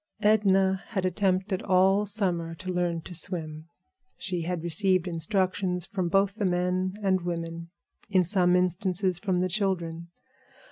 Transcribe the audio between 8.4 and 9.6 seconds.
instances from the